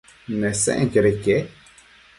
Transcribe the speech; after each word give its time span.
Nesenquioda 0.39 1.09
ique? 1.13 1.37